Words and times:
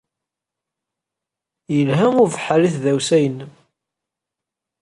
Yelha 1.75 2.07
ubeḥḥer 2.21 2.59
i 2.63 2.69
tdawsa-nnem. 2.75 3.51